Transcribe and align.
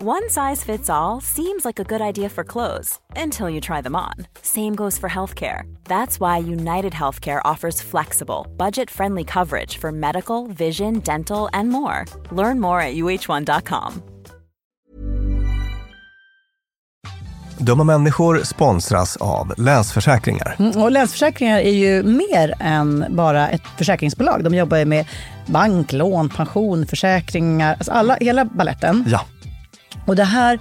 One 0.00 0.30
size 0.30 0.62
fits 0.62 0.88
all 0.88 1.20
seems 1.20 1.64
like 1.64 1.80
a 1.80 1.98
good 1.98 2.00
idea 2.00 2.28
for 2.28 2.44
clothes 2.44 3.00
until 3.16 3.50
you 3.50 3.60
try 3.60 3.80
them 3.82 3.96
on. 3.96 4.14
Same 4.42 4.76
goes 4.76 4.96
for 4.98 5.08
healthcare. 5.08 5.62
That's 5.88 6.20
why 6.20 6.38
United 6.38 6.92
Healthcare 6.92 7.40
offers 7.44 7.82
flexible, 7.82 8.46
budget 8.56 8.90
friendly 8.90 9.24
coverage 9.24 9.76
for 9.78 9.90
medical, 9.90 10.46
vision, 10.46 11.00
dental, 11.00 11.48
and 11.52 11.68
more. 11.70 12.04
Learn 12.30 12.60
more 12.60 12.80
at 12.80 12.94
uh1.com. 12.94 14.02
Dumma 17.58 17.84
människor 17.84 18.40
sponsras 18.44 19.16
av 19.16 19.54
Länsförsäkringar. 19.56 20.56
Mm, 20.58 20.82
och 20.82 20.90
Länsförsäkringar 20.90 21.58
är 21.58 21.72
ju 21.72 22.02
mer 22.02 22.54
än 22.60 23.06
bara 23.08 23.48
ett 23.48 23.62
försäkringsbolag. 23.78 24.44
De 24.44 24.54
jobbar 24.54 24.76
ju 24.76 24.84
med 24.84 25.06
bank, 25.46 25.92
lån, 25.92 26.28
pension, 26.28 26.86
försäkringar, 26.86 27.74
alltså 27.74 27.92
alla, 27.92 28.16
hela 28.20 28.44
balletten. 28.44 29.04
Ja. 29.08 29.20
Och 30.06 30.16
det 30.16 30.24
här 30.24 30.58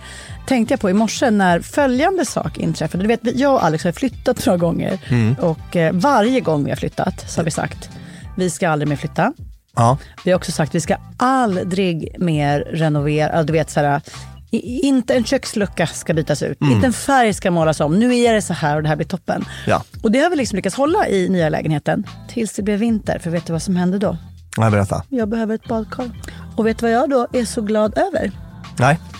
tänkte 0.47 0.73
jag 0.73 0.79
på 0.79 0.89
i 0.89 0.93
morse 0.93 1.31
när 1.31 1.59
följande 1.59 2.25
sak 2.25 2.57
inträffade. 2.57 3.03
Du 3.03 3.07
vet, 3.07 3.39
jag 3.39 3.53
och 3.53 3.65
Alex 3.65 3.83
har 3.83 3.91
flyttat 3.91 4.45
några 4.45 4.57
gånger. 4.57 4.99
Mm. 5.09 5.35
Och 5.41 5.75
eh, 5.75 5.93
varje 5.93 6.39
gång 6.39 6.63
vi 6.63 6.69
har 6.69 6.77
flyttat 6.77 7.29
så 7.29 7.39
har 7.39 7.45
vi 7.45 7.51
sagt, 7.51 7.89
vi 8.37 8.49
ska 8.49 8.69
aldrig 8.69 8.89
mer 8.89 8.95
flytta. 8.95 9.33
Ja. 9.75 9.97
Vi 10.25 10.31
har 10.31 10.37
också 10.37 10.51
sagt, 10.51 10.75
vi 10.75 10.81
ska 10.81 10.95
aldrig 11.17 12.15
mer 12.19 12.59
renovera. 12.59 13.43
Du 13.43 13.53
vet, 13.53 13.69
så 13.69 13.79
här, 13.79 14.01
inte 14.51 15.15
en 15.15 15.23
kökslucka 15.23 15.87
ska 15.87 16.13
bytas 16.13 16.43
ut. 16.43 16.61
Mm. 16.61 16.73
Inte 16.73 16.87
en 16.87 16.93
färg 16.93 17.33
ska 17.33 17.51
målas 17.51 17.79
om. 17.79 17.99
Nu 17.99 18.17
är 18.17 18.33
det 18.33 18.41
så 18.41 18.53
här 18.53 18.75
och 18.75 18.83
det 18.83 18.89
här 18.89 18.95
blir 18.95 19.07
toppen. 19.07 19.45
Ja. 19.67 19.83
Och 20.03 20.11
det 20.11 20.19
har 20.19 20.29
vi 20.29 20.35
liksom 20.35 20.55
lyckats 20.55 20.75
hålla 20.75 21.07
i 21.07 21.29
nya 21.29 21.49
lägenheten. 21.49 22.07
Tills 22.29 22.53
det 22.53 22.63
blev 22.63 22.79
vinter. 22.79 23.19
För 23.19 23.29
vet 23.29 23.45
du 23.45 23.53
vad 23.53 23.61
som 23.61 23.75
hände 23.75 23.99
då? 23.99 24.17
Nej, 24.57 24.71
berätta. 24.71 25.03
Jag 25.09 25.29
behöver 25.29 25.55
ett 25.55 25.67
badkar. 25.67 26.11
Och 26.55 26.67
vet 26.67 26.77
du 26.77 26.85
vad 26.85 26.91
jag 26.91 27.09
då 27.09 27.27
är 27.33 27.45
så 27.45 27.61
glad 27.61 27.97
över? 27.97 28.31
Nej. 28.79 28.99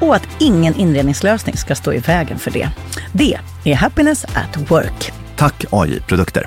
och 0.00 0.14
att 0.14 0.28
ingen 0.38 0.74
inredningslösning 0.74 1.56
ska 1.56 1.74
stå 1.74 1.92
i 1.92 1.98
vägen 1.98 2.38
för 2.38 2.50
det. 2.50 2.68
Det 3.12 3.38
är 3.64 3.74
Happiness 3.74 4.24
at 4.24 4.70
Work. 4.70 5.12
Tack 5.36 5.64
AI 5.70 6.00
Produkter. 6.00 6.46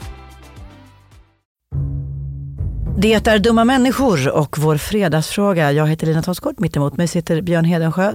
Det 2.98 3.28
är 3.28 3.40
Dumma 3.40 3.66
människor 3.66 4.30
och 4.30 4.58
vår 4.60 4.78
fredagsfråga. 4.78 5.72
Jag 5.72 5.88
heter 5.88 6.08
Lina 6.08 6.22
Thomsgård, 6.22 6.56
mitt 6.58 6.76
emot 6.76 6.98
mig 6.98 7.08
sitter 7.08 7.42
Björn 7.42 7.66
Hedensjö. 7.66 8.14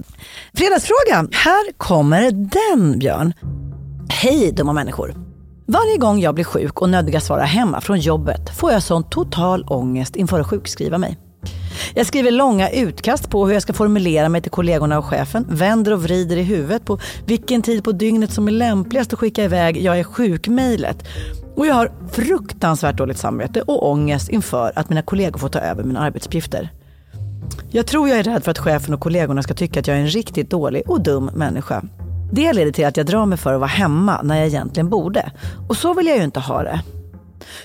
Fredagsfråga, 0.54 1.28
här 1.32 1.72
kommer 1.76 2.30
den 2.30 2.98
Björn. 2.98 3.32
Hej 4.08 4.52
dumma 4.52 4.72
människor. 4.72 5.14
Varje 5.66 5.96
gång 5.96 6.20
jag 6.20 6.34
blir 6.34 6.44
sjuk 6.44 6.82
och 6.82 6.88
nödgas 6.88 7.30
vara 7.30 7.42
hemma 7.42 7.80
från 7.80 8.00
jobbet 8.00 8.58
får 8.58 8.72
jag 8.72 8.82
sån 8.82 9.10
total 9.10 9.64
ångest 9.68 10.16
inför 10.16 10.40
att 10.40 10.46
sjukskriva 10.46 10.98
mig. 10.98 11.18
Jag 11.94 12.06
skriver 12.06 12.30
långa 12.30 12.70
utkast 12.70 13.30
på 13.30 13.46
hur 13.46 13.52
jag 13.52 13.62
ska 13.62 13.72
formulera 13.72 14.28
mig 14.28 14.42
till 14.42 14.50
kollegorna 14.50 14.98
och 14.98 15.04
chefen, 15.04 15.46
vänder 15.48 15.92
och 15.92 16.02
vrider 16.02 16.36
i 16.36 16.42
huvudet 16.42 16.84
på 16.84 16.98
vilken 17.26 17.62
tid 17.62 17.84
på 17.84 17.92
dygnet 17.92 18.32
som 18.32 18.48
är 18.48 18.52
lämpligast 18.52 19.12
att 19.12 19.18
skicka 19.18 19.44
iväg 19.44 19.76
jag 19.82 19.98
är 19.98 20.04
sjuk-mejlet. 20.04 21.04
Och 21.56 21.66
jag 21.66 21.74
har 21.74 21.92
fruktansvärt 22.12 22.96
dåligt 22.96 23.18
samvete 23.18 23.62
och 23.62 23.90
ångest 23.90 24.28
inför 24.28 24.72
att 24.74 24.88
mina 24.88 25.02
kollegor 25.02 25.38
får 25.38 25.48
ta 25.48 25.58
över 25.58 25.84
mina 25.84 26.00
arbetsuppgifter. 26.00 26.70
Jag 27.70 27.86
tror 27.86 28.08
jag 28.08 28.18
är 28.18 28.22
rädd 28.22 28.44
för 28.44 28.50
att 28.50 28.58
chefen 28.58 28.94
och 28.94 29.00
kollegorna 29.00 29.42
ska 29.42 29.54
tycka 29.54 29.80
att 29.80 29.86
jag 29.86 29.96
är 29.96 30.00
en 30.00 30.08
riktigt 30.08 30.50
dålig 30.50 30.82
och 30.86 31.00
dum 31.00 31.30
människa. 31.34 31.82
Det 32.32 32.52
leder 32.52 32.72
till 32.72 32.86
att 32.86 32.96
jag 32.96 33.06
drar 33.06 33.26
mig 33.26 33.38
för 33.38 33.54
att 33.54 33.60
vara 33.60 33.68
hemma 33.68 34.22
när 34.22 34.36
jag 34.36 34.46
egentligen 34.46 34.88
borde. 34.88 35.30
Och 35.68 35.76
så 35.76 35.94
vill 35.94 36.06
jag 36.06 36.16
ju 36.16 36.24
inte 36.24 36.40
ha 36.40 36.62
det. 36.62 36.80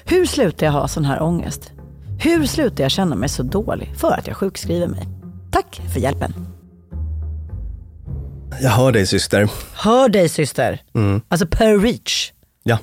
Hur 0.06 0.26
slutar 0.26 0.66
jag 0.66 0.74
ha 0.74 0.88
sån 0.88 1.06
här 1.06 1.22
ångest? 1.22 1.73
Hur 2.20 2.46
slutar 2.46 2.84
jag 2.84 2.92
känna 2.92 3.16
mig 3.16 3.30
så 3.30 3.44
dålig 3.44 3.94
för 3.98 4.12
att 4.12 4.28
jag 4.28 4.38
sjukskriver 4.38 4.88
mig? 4.88 5.08
Tack 5.52 5.82
för 5.94 6.00
hjälpen. 6.00 6.34
Jag 8.62 8.70
hör 8.70 8.92
dig 8.92 9.08
syster. 9.08 9.50
Hör 9.74 10.10
dig 10.10 10.30
syster. 10.30 10.82
Alltså 11.28 11.48
per 11.48 11.80
reach. 11.80 12.32
Ja. 12.64 12.78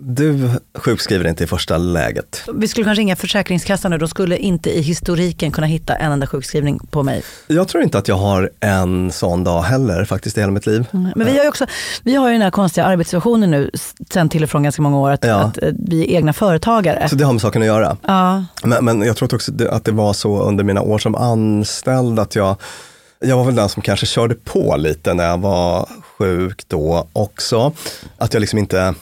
Du 0.00 0.50
sjukskriver 0.74 1.28
inte 1.28 1.44
i 1.44 1.46
första 1.46 1.78
läget. 1.78 2.42
Vi 2.54 2.68
skulle 2.68 2.84
kanske 2.84 3.00
ringa 3.00 3.16
Försäkringskassan 3.16 3.92
och 3.92 3.98
de 3.98 4.08
skulle 4.08 4.36
inte 4.36 4.70
i 4.78 4.80
historiken 4.80 5.52
kunna 5.52 5.66
hitta 5.66 5.94
en 5.94 6.12
enda 6.12 6.26
sjukskrivning 6.26 6.78
på 6.90 7.02
mig. 7.02 7.22
Jag 7.46 7.68
tror 7.68 7.82
inte 7.84 7.98
att 7.98 8.08
jag 8.08 8.16
har 8.16 8.50
en 8.60 9.12
sån 9.12 9.44
dag 9.44 9.62
heller 9.62 10.04
faktiskt 10.04 10.36
i 10.38 10.40
hela 10.40 10.52
mitt 10.52 10.66
liv. 10.66 10.86
Mm. 10.92 11.12
Men 11.16 11.26
vi 11.26 11.36
har 11.36 11.42
ju 11.42 11.48
också, 11.48 11.66
vi 12.02 12.14
har 12.14 12.28
ju 12.28 12.32
den 12.32 12.42
här 12.42 12.50
konstiga 12.50 12.86
arbetssituationen 12.86 13.50
nu 13.50 13.70
sen 14.10 14.28
till 14.28 14.42
och 14.42 14.50
från 14.50 14.62
ganska 14.62 14.82
många 14.82 14.98
år 14.98 15.10
att, 15.10 15.24
Ja. 15.24 15.34
att 15.36 15.62
eh, 15.62 15.70
vi 15.88 16.00
är 16.02 16.16
egna 16.16 16.32
företagare. 16.32 17.08
Så 17.08 17.16
det 17.16 17.24
har 17.24 17.32
med 17.32 17.42
saken 17.42 17.62
att 17.62 17.66
göra. 17.66 17.96
Ja, 18.02 18.44
Men, 18.64 18.84
men 18.84 19.02
jag 19.02 19.16
tror 19.16 19.34
också 19.34 19.52
att 19.70 19.84
det 19.84 19.92
var 19.92 20.12
så 20.12 20.42
under 20.42 20.64
mina 20.64 20.82
år 20.82 20.98
som 20.98 21.14
anställd 21.14 22.18
att 22.18 22.34
jag, 22.34 22.56
jag 23.20 23.36
var 23.36 23.44
väl 23.44 23.54
den 23.54 23.68
som 23.68 23.82
kanske 23.82 24.06
körde 24.06 24.34
på 24.34 24.76
lite 24.78 25.14
när 25.14 25.24
jag 25.24 25.38
var 25.38 25.88
sjuk 26.18 26.62
då 26.68 27.08
också. 27.12 27.72
Att 28.18 28.34
jag 28.34 28.40
liksom 28.40 28.58
inte 28.58 28.94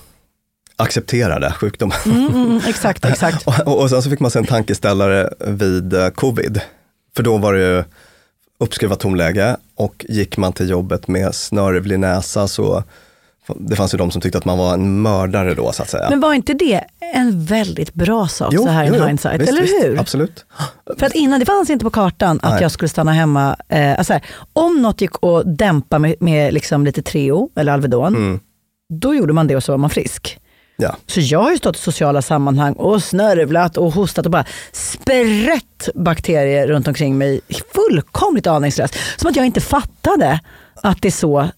accepterade 0.76 1.52
sjukdomen. 1.52 1.96
mm, 2.06 2.26
mm, 2.26 2.60
exakt, 2.66 3.04
exakt. 3.12 3.46
Och, 3.46 3.82
och, 3.82 3.90
sen 3.90 4.02
så 4.02 4.10
fick 4.10 4.20
man 4.20 4.30
sig 4.30 4.38
en 4.38 4.46
tankeställare 4.46 5.30
vid 5.40 5.94
eh, 5.94 6.08
covid. 6.08 6.60
För 7.16 7.22
då 7.22 7.36
var 7.36 7.54
det 7.54 7.60
ju 7.60 7.84
uppskruvat 8.58 9.00
tonläge 9.00 9.56
och 9.74 10.06
gick 10.08 10.36
man 10.36 10.52
till 10.52 10.70
jobbet 10.70 11.08
med 11.08 11.34
snörvlig 11.34 11.98
näsa 11.98 12.48
så 12.48 12.82
det 13.56 13.76
fanns 13.76 13.94
ju 13.94 13.98
de 13.98 14.10
som 14.10 14.20
tyckte 14.20 14.38
att 14.38 14.44
man 14.44 14.58
var 14.58 14.74
en 14.74 15.02
mördare 15.02 15.54
då 15.54 15.72
så 15.72 15.82
att 15.82 15.90
säga. 15.90 16.10
Men 16.10 16.20
var 16.20 16.34
inte 16.34 16.54
det 16.54 16.84
en 17.14 17.44
väldigt 17.44 17.94
bra 17.94 18.28
sak 18.28 18.54
så 18.54 18.68
här 18.68 18.84
in 18.84 19.08
hindsight? 19.08 19.40
Visst, 19.40 19.48
eller 19.50 19.62
visst, 19.62 19.84
hur? 19.84 20.00
Absolut. 20.00 20.44
För 20.98 21.06
att 21.06 21.14
innan, 21.14 21.40
det 21.40 21.46
fanns 21.46 21.70
inte 21.70 21.84
på 21.84 21.90
kartan 21.90 22.40
att 22.42 22.52
Nej. 22.52 22.62
jag 22.62 22.70
skulle 22.70 22.88
stanna 22.88 23.12
hemma. 23.12 23.56
Eh, 23.68 23.98
alltså 23.98 24.12
här, 24.12 24.22
om 24.52 24.82
något 24.82 25.00
gick 25.00 25.10
att 25.22 25.58
dämpa 25.58 25.98
med, 25.98 26.14
med 26.20 26.54
liksom 26.54 26.84
lite 26.84 27.02
Treo 27.02 27.50
eller 27.56 27.72
Alvedon, 27.72 28.14
Mm. 28.16 28.40
då 28.88 29.14
gjorde 29.14 29.32
man 29.32 29.46
det 29.46 29.56
och 29.56 29.64
så 29.64 29.72
var 29.72 29.78
man 29.78 29.90
frisk. 29.90 30.38
Ja. 30.76 30.96
Så 31.06 31.20
jag 31.20 31.38
har 31.42 31.50
ju 31.50 31.58
stått 31.58 31.76
i 31.76 31.78
sociala 31.78 32.22
sammanhang 32.22 32.72
och 32.72 33.02
snörvlat 33.02 33.76
och 33.76 33.92
hostat 33.92 34.24
och 34.26 34.32
bara 34.32 34.44
sprätt 34.72 35.88
bakterier 35.94 36.66
runt 36.66 36.88
omkring 36.88 37.18
mig. 37.18 37.40
Fullkomligt 37.74 38.46
aningslöst. 38.46 38.94
Som 39.16 39.30
att 39.30 39.36
jag 39.36 39.46
inte 39.46 39.60
fattade 39.60 40.40
att 40.82 41.02
det 41.02 41.08
är 41.08 41.12
så 41.12 41.48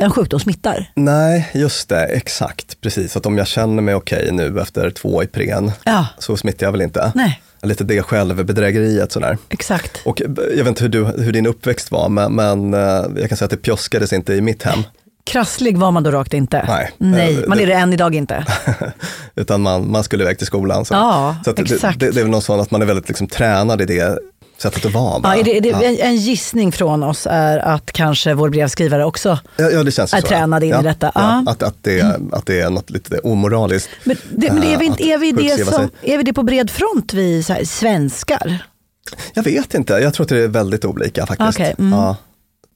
en 0.00 0.10
sjukdom 0.10 0.40
smittar. 0.40 0.90
Nej, 0.94 1.50
just 1.54 1.88
det, 1.88 2.04
exakt. 2.04 2.80
Precis, 2.80 3.16
att 3.16 3.26
om 3.26 3.38
jag 3.38 3.46
känner 3.46 3.82
mig 3.82 3.94
okej 3.94 4.28
nu 4.32 4.60
efter 4.60 4.90
två 4.90 5.22
Ipren 5.22 5.72
Ja, 5.84 6.06
så 6.18 6.36
smittar 6.36 6.66
jag 6.66 6.72
väl 6.72 6.82
inte. 6.82 7.12
nej, 7.14 7.40
Lite 7.62 7.84
det 7.84 8.02
självbedrägeriet 8.02 9.12
sådär. 9.12 9.38
exakt. 9.48 10.00
Och 10.04 10.22
eh, 10.22 10.28
jag 10.56 10.64
vet 10.64 10.68
inte 10.68 10.82
hur, 10.82 10.88
du, 10.88 11.04
hur 11.04 11.32
din 11.32 11.46
uppväxt 11.46 11.90
var, 11.90 12.08
men, 12.08 12.32
men 12.34 12.74
eh, 12.74 12.80
jag 13.20 13.28
kan 13.28 13.36
säga 13.38 13.44
att 13.46 13.50
det 13.50 13.56
pjoskades 13.56 14.12
inte 14.12 14.34
i 14.34 14.40
mitt 14.40 14.62
hem. 14.62 14.78
Krasslig 15.26 15.78
var 15.78 15.90
man 15.90 16.02
då 16.02 16.10
rakt 16.10 16.34
inte. 16.34 16.64
Nej. 16.68 16.90
Nej, 16.98 17.34
Eh, 17.42 17.48
man 17.48 17.58
det- 17.58 17.64
är 17.64 17.66
det 17.66 17.72
än 17.72 17.92
idag 17.92 18.14
inte. 18.14 18.44
Utan 19.34 19.62
man, 19.62 19.90
man 19.90 20.04
skulle 20.04 20.24
iväg 20.24 20.38
till 20.38 20.46
skolan. 20.46 20.84
Så, 20.84 20.94
Ja, 20.94 21.36
så 21.44 21.50
att 21.50 21.56
det, 21.56 21.62
exakt. 21.62 22.00
det, 22.00 22.10
det 22.10 22.20
är 22.20 22.24
väl 22.24 22.30
något 22.30 22.44
sånt 22.44 22.62
att 22.62 22.70
man 22.70 22.82
är 22.82 22.86
väldigt 22.86 23.08
liksom 23.08 23.26
tränad 23.26 23.80
i 23.80 23.84
det 23.84 24.18
sättet 24.58 24.84
att 24.86 24.92
vara. 24.92 25.20
Ja, 25.22 25.36
är 25.36 25.44
det, 25.44 25.56
är 25.56 25.60
det, 25.60 25.68
ja. 25.68 25.82
en, 25.82 25.96
en 26.00 26.16
gissning 26.16 26.72
från 26.72 27.02
oss 27.02 27.26
är 27.30 27.58
att 27.58 27.92
kanske 27.92 28.34
vår 28.34 28.48
brevskrivare 28.48 29.04
också 29.04 29.38
Ja, 29.56 29.70
ja, 29.70 29.80
är 29.80 30.06
så. 30.06 30.20
tränad 30.20 30.64
in 30.64 30.74
i 30.74 30.82
detta. 30.82 31.08
Att, 31.08 31.62
att, 31.62 31.76
det, 31.82 32.20
att 32.32 32.46
det 32.46 32.60
är 32.60 32.70
något 32.70 32.90
lite 32.90 33.18
omoraliskt. 33.18 33.88
Men, 34.04 34.16
det, 34.30 34.52
men 34.52 34.62
är, 34.62 34.78
vi, 34.78 34.86
Eh, 34.86 34.90
inte, 34.90 35.02
är, 35.04 35.18
vi 35.18 35.32
det 35.32 35.64
som, 35.64 35.72
sig. 35.74 35.88
är 36.02 36.16
vi 36.18 36.22
det 36.24 36.32
på 36.32 36.42
bred 36.42 36.70
front, 36.70 37.14
vi 37.14 37.44
här, 37.48 37.64
svenskar? 37.64 38.58
Jag 39.34 39.42
vet 39.42 39.74
inte, 39.74 39.92
jag 39.92 40.14
tror 40.14 40.24
att 40.24 40.28
det 40.28 40.38
är 40.44 40.48
väldigt 40.48 40.84
olika 40.84 41.26
faktiskt. 41.26 41.50
Okej, 41.60 41.74
mm. 41.78 42.14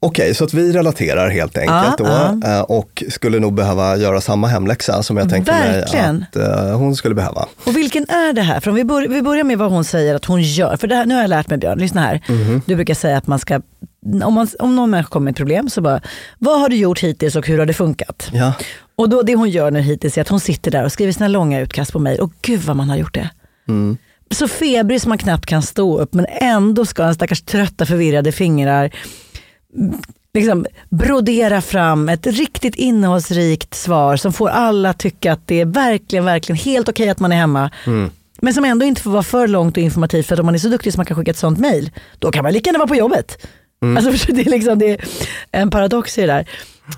Okej, 0.03 0.35
så 0.35 0.43
att 0.43 0.53
vi 0.53 0.71
relaterar 0.73 1.29
helt 1.29 1.57
enkelt 1.57 1.99
Ja, 1.99 2.37
då 2.41 2.47
eh, 2.47 2.61
och 2.61 3.03
skulle 3.09 3.39
nog 3.39 3.53
behöva 3.53 3.97
göra 3.97 4.21
samma 4.21 4.47
hemläxa 4.47 5.03
som 5.03 5.17
jag 5.17 5.29
tänkte 5.29 5.51
Verkligen. 5.51 6.15
mig 6.15 6.27
att 6.43 6.67
eh, 6.69 6.77
hon 6.77 6.95
skulle 6.95 7.15
behöva. 7.15 7.47
Och 7.63 7.75
vilken 7.75 8.03
är 8.09 8.33
det 8.33 8.41
här? 8.41 8.59
För 8.59 8.71
vi, 8.71 8.83
bör, 8.83 9.07
vi 9.07 9.21
börjar 9.21 9.43
med 9.43 9.57
vad 9.57 9.71
hon 9.71 9.83
säger 9.83 10.15
att 10.15 10.25
hon 10.25 10.41
gör. 10.41 10.77
För 10.77 10.87
det 10.87 10.95
här, 10.95 11.05
nu 11.05 11.13
har 11.13 11.21
jag 11.21 11.29
lärt 11.29 11.49
mig 11.49 11.57
Björn, 11.57 11.79
lyssna 11.79 12.01
här. 12.01 12.21
Mhm. 12.27 12.61
Du 12.65 12.75
brukar 12.75 12.93
säga 12.93 13.17
att 13.17 13.27
man 13.27 13.39
ska, 13.39 13.61
om, 14.23 14.33
man, 14.33 14.47
om 14.59 14.75
någon 14.75 14.89
människa 14.89 15.09
kommer 15.09 15.23
med 15.23 15.31
ett 15.31 15.37
problem 15.37 15.69
så 15.69 15.81
bara, 15.81 16.01
vad 16.37 16.59
har 16.61 16.69
du 16.69 16.75
gjort 16.75 16.99
hittills 16.99 17.35
och 17.35 17.47
hur 17.47 17.59
har 17.59 17.65
det 17.65 17.73
funkat? 17.73 18.29
Ja, 18.33 18.53
Och 18.95 19.09
då, 19.09 19.21
det 19.21 19.35
hon 19.35 19.49
gör 19.49 19.71
nu 19.71 19.81
hittills 19.81 20.17
är 20.17 20.21
att 20.21 20.29
hon 20.29 20.39
sitter 20.39 20.71
där 20.71 20.83
och 20.85 20.91
skriver 20.91 21.13
sina 21.13 21.27
långa 21.27 21.59
utkast 21.59 21.91
på 21.93 21.99
mejl. 21.99 22.19
Och 22.19 22.31
gud 22.41 22.59
vad 22.61 22.75
man 22.75 22.89
har 22.89 22.97
gjort 22.97 23.13
det. 23.13 23.29
Mm. 23.67 23.97
Så 24.31 24.47
febrig 24.47 25.01
som 25.01 25.09
man 25.09 25.17
knappt 25.17 25.45
kan 25.45 25.61
stå 25.61 25.99
upp 25.99 26.13
men 26.13 26.25
ändå 26.29 26.85
ska 26.85 27.03
en 27.03 27.15
stackars 27.15 27.41
trötta 27.41 27.85
förvirrade 27.85 28.31
fingrar 28.31 28.83
mm, 28.85 28.91
liksom 30.33 30.65
brodera 30.89 31.61
fram 31.61 32.09
ett 32.09 32.27
riktigt 32.27 32.75
innehållsrikt 32.75 33.73
svar 33.73 34.17
som 34.17 34.33
får 34.33 34.49
alla 34.49 34.93
tycka 34.93 35.33
att 35.33 35.47
det 35.47 35.61
är 35.61 35.65
verkligen, 35.65 36.25
verkligen 36.25 36.57
helt 36.57 36.89
okej 36.89 37.09
att 37.09 37.19
man 37.19 37.31
är 37.31 37.35
hemma. 37.35 37.69
Men 38.41 38.53
som 38.53 38.65
ändå 38.65 38.85
inte 38.85 39.01
får 39.01 39.11
vara 39.11 39.23
för 39.23 39.47
långt 39.47 39.77
och 39.77 39.83
informativt 39.83 40.27
för 40.27 40.35
att 40.35 40.39
om 40.39 40.45
man 40.45 40.55
är 40.55 40.59
så 40.59 40.69
duktig 40.69 40.93
som 40.93 40.99
man 40.99 41.05
kan 41.05 41.17
skicka 41.17 41.31
ett 41.31 41.37
sånt 41.37 41.59
mejl, 41.59 41.91
då 42.19 42.31
kan 42.31 42.43
man 42.43 42.53
lika 42.53 42.67
gärna 42.67 42.79
vara 42.79 42.87
på 42.87 42.95
jobbet. 42.95 43.47
Alltså, 43.97 44.11
för 44.25 44.33
det, 44.33 44.41
är 44.41 44.49
liksom, 44.49 44.79
det 44.79 44.91
är 44.91 44.99
en 45.51 45.69
paradox 45.69 46.17
i 46.17 46.21
det 46.21 46.27
där. 46.27 46.49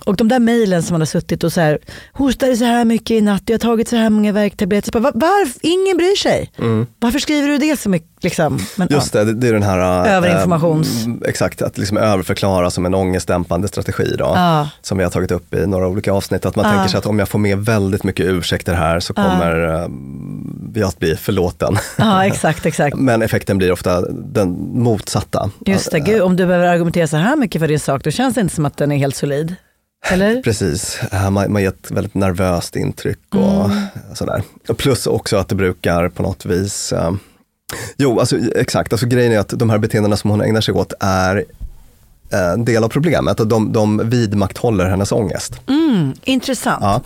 Och 0.06 0.16
de 0.16 0.28
där 0.28 0.40
mejlen 0.40 0.84
som 0.84 0.94
man 0.94 1.02
har 1.02 1.06
suttit 1.06 1.44
och 1.44 1.54
så 1.54 1.62
här, 1.62 1.80
hostade 2.14 2.58
så 2.58 2.66
här 2.66 2.86
mycket 2.86 3.12
i 3.12 3.22
natt, 3.22 3.44
jag 3.46 3.54
har 3.54 3.60
tagit 3.60 3.88
så 3.88 3.96
här 3.96 4.10
många 4.10 4.32
värktabletter. 4.32 5.00
Var, 5.00 5.12
varf, 5.12 5.58
ingen 5.62 5.98
bryr 5.98 6.16
sig. 6.16 6.52
Varför 7.00 7.20
skriver 7.20 7.48
du 7.48 7.58
det 7.58 7.80
så 7.80 7.90
mycket? 7.90 8.10
Liksom? 8.24 8.60
Men, 8.76 8.88
just 8.92 9.14
det, 9.14 9.34
det, 9.34 9.48
är 9.48 9.54
den 9.54 9.64
här... 9.64 10.06
eh, 10.08 10.22
Överinformations- 10.22 11.06
mm, 11.06 11.22
exakt, 11.26 11.62
att 11.62 11.78
liksom 11.78 11.98
överförklara 11.98 12.70
som 12.70 12.86
en 12.86 12.94
ångestdämpande 12.94 13.68
strategi 13.68 14.16
då. 14.18 14.32
Ja. 14.36 14.70
Som 14.82 14.98
vi 14.98 15.04
har 15.04 15.12
tagit 15.12 15.32
upp 15.32 15.54
i 15.54 15.68
några 15.68 15.88
olika 15.88 16.14
avsnitt. 16.14 16.46
Att 16.46 16.56
man 16.56 16.66
Ja. 16.66 16.72
tänker 16.72 16.90
sig 16.90 16.98
att 16.98 17.06
om 17.06 17.20
jag 17.20 17.30
får 17.30 17.40
med 17.40 17.58
väldigt 17.60 18.04
mycket 18.04 18.26
ursäkter 18.26 18.74
här 18.74 19.00
så 19.00 19.14
kommer 19.14 19.74
eh, 19.74 19.88
jag 20.76 20.88
att 20.88 21.00
bli 21.00 21.16
förlåten. 21.16 21.78
Ja, 21.98 22.26
exakt, 22.26 22.66
exakt. 22.66 22.96
Men 22.98 23.22
effekten 23.22 23.58
blir 23.58 23.72
ofta 23.72 24.02
den 24.12 24.50
motsatta. 24.74 25.52
Just 25.66 25.92
det, 25.92 26.00
gud, 26.00 26.22
om 26.22 26.36
du 26.36 26.46
behöver 26.46 26.66
argumentera 26.68 27.08
så 27.08 27.18
här 27.18 27.36
mycket 27.36 27.62
för 27.62 27.68
din 27.68 27.80
sak, 27.80 28.04
då 28.04 28.12
känns 28.12 28.36
det 28.36 28.42
inte 28.42 28.56
som 28.56 28.66
att 28.66 28.78
den 28.78 28.92
är 28.92 28.98
helt 28.98 29.16
solid. 29.16 29.56
Eller? 30.12 30.42
Precis, 30.44 31.00
Eh, 31.12 31.30
man, 31.30 31.52
man 31.54 31.62
ger 31.62 31.70
ett 31.70 31.92
väldigt 31.92 32.14
nervöst 32.16 32.76
intryck 32.76 33.20
och 33.36 33.66
Mm. 33.66 33.78
sådär. 34.14 34.44
Och 34.70 34.78
plus 34.78 35.08
också 35.08 35.38
att 35.38 35.48
det 35.50 35.56
brukar 35.56 36.10
på 36.10 36.24
något 36.24 36.46
vis 36.46 36.94
eh, 36.94 37.12
Jo, 37.98 38.20
alltså, 38.20 38.38
exakt. 38.56 38.94
Alltså, 38.94 39.06
grejen 39.08 39.34
är 39.34 39.40
att 39.40 39.50
de 39.50 39.70
här 39.70 39.78
beteendena 39.78 40.18
som 40.18 40.30
hon 40.30 40.42
ägnar 40.42 40.62
sig 40.62 40.74
åt 40.74 40.94
är 41.00 41.46
eh, 42.34 42.52
en 42.54 42.66
del 42.66 42.84
av 42.84 42.90
problemet 42.90 43.40
och 43.40 43.48
de, 43.48 43.72
de 43.72 44.10
vidmakthåller 44.10 44.86
hennes 44.86 45.12
ångest. 45.12 45.62
Mm, 45.70 46.14
intressant. 46.24 46.80
Ja. 46.82 47.02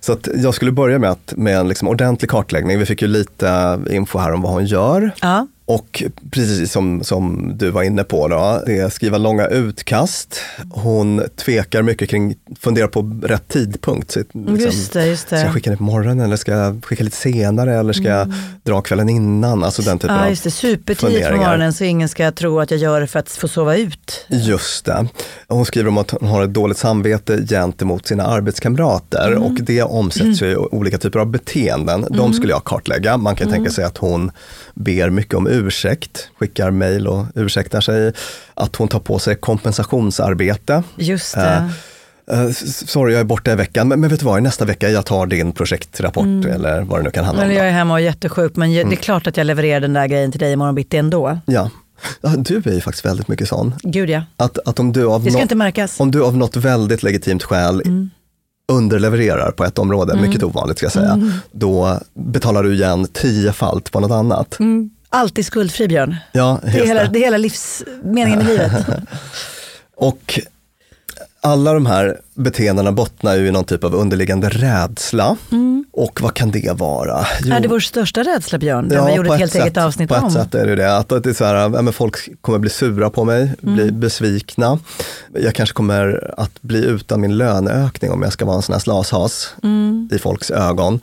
Så 0.00 0.12
att 0.12 0.28
jag 0.36 0.54
skulle 0.54 0.72
börja 0.72 0.98
med, 0.98 1.10
att, 1.10 1.32
med 1.36 1.56
en 1.56 1.68
liksom 1.68 1.88
ordentlig 1.88 2.30
kartläggning. 2.30 2.78
Vi 2.78 2.86
fick 2.86 3.02
ju 3.02 3.08
lite 3.08 3.80
info 3.90 4.18
här 4.18 4.32
om 4.32 4.42
vad 4.42 4.52
hon 4.52 4.66
gör. 4.66 5.10
Ja. 5.20 5.46
Och 5.74 6.02
precis 6.30 6.72
som, 6.72 7.04
som 7.04 7.52
du 7.56 7.70
var 7.70 7.82
inne 7.82 8.04
på, 8.04 8.28
då, 8.28 8.62
det 8.66 8.78
är 8.78 8.88
skriva 8.88 9.18
långa 9.18 9.46
utkast. 9.46 10.40
Hon 10.70 11.22
tvekar 11.36 11.82
mycket 11.82 12.08
kring, 12.10 12.34
funderar 12.60 12.86
på 12.88 13.20
rätt 13.22 13.48
tidpunkt. 13.48 14.10
Så, 14.10 14.18
liksom, 14.18 14.56
Just 14.56 14.92
det, 14.92 15.06
just 15.06 15.26
Ska 15.26 15.36
jag 15.36 15.46
det. 15.46 15.52
skicka 15.52 15.70
det 15.70 15.76
på 15.76 15.82
morgonen 15.82 16.20
eller 16.20 16.36
ska 16.36 16.52
jag 16.52 16.84
skicka 16.84 17.04
lite 17.04 17.16
senare 17.16 17.74
eller 17.78 17.92
ska 17.92 18.08
jag 18.08 18.32
dra 18.62 18.80
kvällen 18.82 19.08
innan? 19.08 19.64
Alltså 19.64 19.82
den 19.82 19.98
typen 19.98 20.16
Ja, 20.16 20.22
av 20.22 20.30
just 20.30 20.44
det. 20.44 20.50
Supertidigt 20.50 21.28
på 21.28 21.36
morgonen 21.36 21.72
så 21.72 21.84
ingen 21.84 22.08
ska 22.08 22.32
tro 22.32 22.60
att 22.60 22.70
jag 22.70 22.80
gör 22.80 23.00
det 23.00 23.06
för 23.06 23.18
att 23.18 23.28
få 23.28 23.48
sova 23.48 23.76
ut. 23.76 24.26
Just 24.28 24.84
det. 24.84 25.06
Hon 25.48 25.64
skriver 25.66 25.88
om 25.88 25.98
att 25.98 26.10
hon 26.10 26.28
har 26.28 26.42
ett 26.44 26.54
dåligt 26.54 26.78
samvete 26.78 27.46
gentemot 27.48 28.06
sina 28.06 28.24
arbetskamrater 28.26 29.28
Mm. 29.32 29.42
och 29.42 29.54
det 29.62 29.82
omsätts 29.82 30.42
ju 30.42 30.46
i 30.46 30.56
olika 30.56 30.98
typer 30.98 31.18
av 31.18 31.26
beteenden. 31.26 32.06
De 32.10 32.32
skulle 32.32 32.52
jag 32.52 32.64
kartlägga. 32.64 33.16
Man 33.16 33.36
kan 33.36 33.46
Mm. 33.48 33.56
tänka 33.58 33.70
sig 33.70 33.84
att 33.84 33.98
hon 33.98 34.30
ber 34.74 35.10
mycket 35.10 35.34
om 35.34 35.46
ursäkt, 35.66 36.28
skickar 36.38 36.70
mejl 36.70 37.06
och 37.06 37.24
ursäktar 37.34 37.80
sig. 37.80 38.12
Att 38.54 38.76
hon 38.76 38.88
tar 38.88 38.98
på 39.00 39.18
sig 39.18 39.34
kompensationsarbete. 39.34 40.82
Just 40.96 41.34
det. 41.34 41.70
Eh, 42.30 42.42
s- 42.44 42.90
sorry, 42.90 43.12
jag 43.12 43.20
är 43.20 43.24
borta 43.24 43.52
i 43.52 43.54
veckan, 43.54 43.88
men, 43.88 44.00
men 44.00 44.10
vet 44.10 44.20
du 44.20 44.26
vad, 44.26 44.42
nästa 44.42 44.64
vecka 44.64 44.88
jag 44.90 45.06
tar 45.06 45.26
din 45.26 45.52
projektrapport 45.52 46.24
eller 46.44 46.80
vad 46.82 46.98
det 47.00 47.02
nu 47.02 47.10
kan 47.10 47.24
handla 47.24 47.42
om. 47.42 47.50
Eller 47.50 47.58
jag 47.60 47.68
är 47.68 47.72
hemma 47.72 47.94
och 47.94 48.00
är 48.00 48.04
jättesjuk 48.04 48.56
men 48.56 48.72
Mm. 48.72 48.88
det 48.88 48.94
är 48.94 48.96
klart 48.96 49.26
att 49.26 49.36
jag 49.36 49.46
levererar 49.46 49.80
den 49.80 49.92
där 49.92 50.06
grejen 50.06 50.30
till 50.30 50.40
dig 50.40 50.52
imorgon 50.52 50.74
bitti 50.74 50.96
ändå. 50.96 51.38
Ja. 51.46 51.70
Du 52.36 52.56
är 52.56 52.72
ju 52.72 52.80
faktiskt 52.80 53.04
väldigt 53.04 53.28
mycket 53.28 53.48
sån. 53.48 53.74
Gud 53.82 54.10
ja. 54.10 54.22
Att, 54.36 54.58
att 54.68 54.78
om, 54.80 54.92
du 54.92 55.06
av 55.06 55.24
Det 55.24 55.30
ska 55.30 55.38
nå- 55.38 55.42
inte 55.42 55.54
märkas. 55.54 56.00
om 56.00 56.10
du 56.10 56.24
av 56.24 56.36
något 56.36 56.56
väldigt 56.56 57.02
legitimt 57.02 57.42
skäl 57.42 57.82
Mm. 57.84 58.10
underlevererar 58.72 59.50
på 59.50 59.64
ett 59.64 59.78
område, 59.78 60.16
mycket 60.22 60.42
ovanligt 60.42 60.76
ska 60.78 60.84
jag 60.84 60.92
säga, 60.92 61.12
Mm. 61.12 61.32
då 61.52 61.98
betalar 62.14 62.62
du 62.62 62.74
igen 62.74 63.06
tiofalt 63.12 63.92
på 63.92 64.00
något 64.00 64.10
annat. 64.10 64.58
Alltid 65.12 65.46
skuldfri 65.46 65.88
Björn. 65.88 66.16
Ja, 66.32 66.60
Det 66.62 66.68
är 66.68 66.86
hela, 66.86 67.04
det. 67.04 67.18
är 67.18 67.24
hela 67.24 67.36
livsmeningen 67.36 68.40
i 68.40 68.44
livet. 68.44 68.72
Och 69.96 70.40
alla 71.40 71.72
de 71.72 71.86
här 71.86 72.20
beteendena 72.34 72.92
bottnar 72.92 73.36
ju 73.36 73.46
i 73.48 73.50
någon 73.50 73.64
typ 73.64 73.84
av 73.84 73.94
underliggande 73.94 74.48
rädsla. 74.48 75.36
Och 75.92 76.20
vad 76.22 76.34
kan 76.34 76.50
det 76.50 76.72
vara? 76.72 77.26
Jo, 77.40 77.46
Mm. 77.46 77.56
Är 77.56 77.60
det 77.60 77.68
vår 77.68 77.80
största 77.80 78.22
rädsla 78.22 78.58
Björn? 78.58 78.88
Den 78.88 79.06
vi 79.06 79.14
gjorde 79.14 79.28
på 79.28 79.34
ett 79.34 79.40
helt 79.40 79.52
sätt, 79.52 79.62
eget 79.62 79.76
avsnitt 79.76 80.08
på 80.08 80.14
om. 80.14 80.26
ett 80.26 80.32
sätt 80.32 80.54
är 80.54 80.66
det 80.66 80.74
det. 80.76 80.96
Att 80.96 81.08
det 81.08 81.26
är 81.26 81.32
så 81.34 81.44
här, 81.44 81.54
ja, 81.84 81.92
folk 81.92 82.28
kommer 82.40 82.58
bli 82.58 82.70
sura 82.70 83.10
på 83.10 83.24
mig, 83.24 83.42
Mm. 83.62 83.74
bli 83.74 83.92
besvikna. 83.92 84.78
Jag 85.34 85.54
kanske 85.54 85.74
kommer 85.74 86.30
att 86.36 86.62
bli 86.62 86.84
utan 86.84 87.20
min 87.20 87.36
löneökning 87.38 88.10
om 88.10 88.22
jag 88.22 88.32
ska 88.32 88.44
vara 88.44 88.56
en 88.56 88.62
sån 88.62 88.72
här 88.72 88.80
slashas 88.80 89.54
Mm. 89.62 90.08
i 90.12 90.18
folks 90.18 90.50
ögon. 90.50 91.00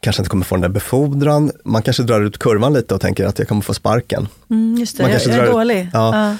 Kanske 0.00 0.22
inte 0.22 0.30
kommer 0.30 0.44
få 0.44 0.54
den 0.54 0.62
där 0.62 0.68
befordran. 0.68 1.52
Man 1.64 1.82
kanske 1.82 2.02
drar 2.02 2.20
ut 2.20 2.38
kurvan 2.38 2.72
lite 2.72 2.94
och 2.94 3.00
tänker 3.00 3.26
att 3.26 3.38
jag 3.38 3.48
kommer 3.48 3.62
få 3.62 3.74
sparken. 3.74 4.28
Mm, 4.50 4.76
just 4.78 4.96
det, 4.96 5.02
Man 5.02 5.10
jag, 5.12 5.20
kanske 5.20 5.30
jag 5.38 5.46
är 5.46 5.46
drar- 5.46 5.52
dålig. 5.58 5.90
Ja. 5.92 6.16
Ja. 6.30 6.36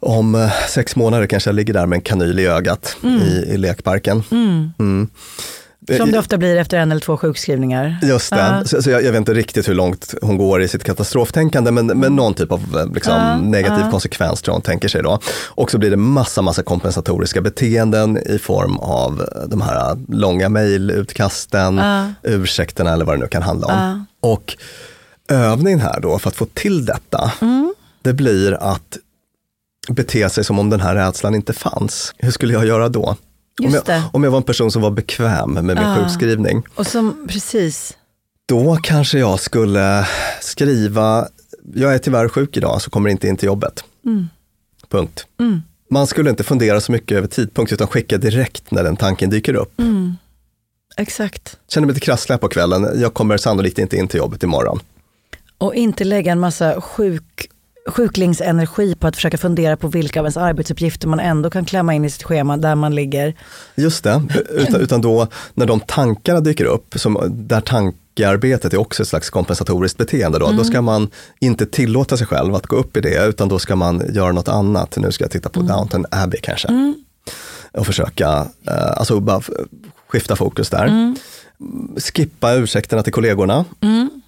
Om 0.00 0.34
eh, 0.34 0.50
sex 0.68 0.96
månader 0.96 1.26
kanske 1.26 1.48
jag 1.50 1.54
ligger 1.54 1.74
där 1.74 1.86
med 1.86 1.96
en 1.96 2.00
kanyl 2.02 2.38
i 2.38 2.46
ögat 2.46 2.96
i, 3.02 3.52
i 3.52 3.56
lekparken. 3.56 4.22
Mm. 4.30 5.08
Som 5.98 6.10
det 6.12 6.18
ofta 6.18 6.38
blir 6.38 6.56
efter 6.56 6.76
en 6.78 6.90
eller 6.90 7.00
två 7.00 7.16
sjukskrivningar. 7.16 7.96
Just 8.02 8.30
det, 8.30 8.38
Ja. 8.38 8.64
så, 8.64 8.82
så 8.82 8.90
jag, 8.90 9.04
jag 9.04 9.12
vet 9.12 9.18
inte 9.18 9.34
riktigt 9.34 9.68
hur 9.68 9.74
långt 9.74 10.14
hon 10.22 10.38
går 10.38 10.62
i 10.62 10.68
sitt 10.68 10.84
katastroftänkande 10.84 11.70
men, 11.70 11.86
men 11.86 12.16
någon 12.16 12.34
typ 12.34 12.52
av 12.52 12.60
eh, 12.78 12.92
liksom, 12.94 13.12
Ja, 13.14 13.36
negativ 13.36 13.84
ja. 13.84 13.90
konsekvens 13.90 14.42
tror 14.42 14.52
jag 14.52 14.56
hon 14.56 14.62
tänker 14.62 14.88
sig 14.88 15.02
då. 15.02 15.18
Och 15.44 15.70
så 15.70 15.78
blir 15.78 15.90
det 15.90 15.96
massa, 15.96 16.42
massa 16.42 16.62
kompensatoriska 16.62 17.40
beteenden 17.40 18.18
i 18.26 18.38
form 18.38 18.76
av 18.76 19.20
eh, 19.20 19.48
de 19.48 19.60
här 19.60 19.90
eh, 19.90 19.96
långa 20.08 20.48
mejlutkasten, 20.48 21.80
ursäkterna 22.22 22.92
eller 22.92 23.04
vad 23.04 23.14
det 23.16 23.20
nu 23.20 23.28
kan 23.28 23.42
handla 23.42 23.66
om. 23.66 24.06
Och 24.20 24.56
övningen 25.28 25.80
här 25.80 26.00
då 26.00 26.18
för 26.18 26.28
att 26.30 26.36
få 26.36 26.46
till 26.54 26.84
detta, 26.84 27.32
Mm. 27.40 27.74
det 28.02 28.12
blir 28.12 28.52
att 28.52 28.96
bete 29.88 30.28
sig 30.30 30.44
som 30.44 30.58
om 30.58 30.70
den 30.70 30.80
här 30.80 30.94
rädslan 30.94 31.34
inte 31.34 31.52
fanns. 31.52 32.14
Hur 32.18 32.30
skulle 32.30 32.52
jag 32.52 32.66
göra 32.66 32.88
då? 32.88 33.16
Om 33.64 33.70
jag, 33.74 34.02
om 34.12 34.24
jag 34.24 34.30
var 34.30 34.38
en 34.38 34.42
person 34.42 34.70
som 34.70 34.82
var 34.82 34.90
bekväm 34.90 35.50
med 35.52 35.64
min 35.64 35.76
Ja. 35.76 35.96
sjukskrivning. 35.96 36.62
Och 36.74 36.86
som, 36.86 37.26
precis. 37.28 37.96
Då 38.46 38.78
kanske 38.82 39.18
jag 39.18 39.40
skulle 39.40 40.06
skriva, 40.40 41.28
jag 41.74 41.94
är 41.94 41.98
tyvärr 41.98 42.28
sjuk 42.28 42.56
idag 42.56 42.82
så 42.82 42.90
kommer 42.90 43.10
inte 43.10 43.28
in 43.28 43.36
till 43.36 43.46
jobbet. 43.46 43.84
Punkt. 44.88 45.26
Mm. 45.40 45.62
Man 45.90 46.06
skulle 46.06 46.30
inte 46.30 46.44
fundera 46.44 46.80
så 46.80 46.92
mycket 46.92 47.18
över 47.18 47.28
tidpunkt 47.28 47.72
utan 47.72 47.86
skicka 47.86 48.18
direkt 48.18 48.70
när 48.70 48.84
den 48.84 48.96
tanken 48.96 49.30
dyker 49.30 49.54
upp. 49.54 49.80
Mm. 49.80 50.14
Exakt. 50.96 51.56
Känner 51.68 51.86
mig 51.86 51.94
lite 51.94 52.04
krasslig 52.06 52.40
på 52.40 52.48
kvällen, 52.48 53.00
jag 53.00 53.14
kommer 53.14 53.36
sannolikt 53.36 53.78
inte 53.78 53.96
in 53.96 54.08
till 54.08 54.18
jobbet 54.18 54.42
imorgon. 54.42 54.80
Och 55.58 55.74
inte 55.74 56.04
lägga 56.04 56.32
en 56.32 56.40
massa 56.40 56.80
sjuk, 56.80 57.50
sjuklingsenergi 57.86 58.94
på 58.94 59.06
att 59.06 59.16
försöka 59.16 59.38
fundera 59.38 59.76
på 59.76 59.88
vilka 59.88 60.20
av 60.20 60.26
ens 60.26 60.36
arbetsuppgifter 60.36 61.08
man 61.08 61.20
ändå 61.20 61.50
kan 61.50 61.64
klämma 61.64 61.94
in 61.94 62.04
i 62.04 62.10
sitt 62.10 62.22
schema 62.22 62.56
där 62.56 62.74
man 62.74 62.94
ligger. 62.94 63.34
Just 63.74 64.04
det, 64.04 64.22
utan, 64.50 64.80
utan 64.80 65.00
då 65.00 65.28
när 65.54 65.66
de 65.66 65.80
tankarna 65.80 66.40
dyker 66.40 66.64
upp, 66.64 66.94
som, 66.96 67.18
där 67.30 67.60
tankearbetet 67.60 68.72
är 68.72 68.80
också 68.80 69.02
ett 69.02 69.08
slags 69.08 69.30
kompensatoriskt 69.30 69.98
beteende, 69.98 70.38
då, 70.38 70.52
då 70.52 70.64
ska 70.64 70.82
man 70.82 71.10
inte 71.40 71.66
tillåta 71.66 72.16
sig 72.16 72.26
själv 72.26 72.54
att 72.54 72.66
gå 72.66 72.76
upp 72.76 72.96
i 72.96 73.00
det, 73.00 73.26
utan 73.26 73.48
då 73.48 73.58
ska 73.58 73.76
man 73.76 74.02
göra 74.14 74.32
något 74.32 74.48
annat. 74.48 74.96
Nu 74.96 75.12
ska 75.12 75.24
jag 75.24 75.30
titta 75.30 75.48
på 75.48 75.60
Downton 75.60 76.04
Abbey 76.10 76.40
kanske. 76.42 76.94
Och 77.72 77.86
försöka, 77.86 78.46
eh, 78.66 78.90
alltså 78.96 79.20
bara 79.20 79.40
skifta 80.08 80.36
fokus 80.36 80.70
där. 80.70 81.14
Skippa 82.14 82.54
ursäkterna 82.54 83.02
till 83.02 83.12
kollegorna. 83.12 83.64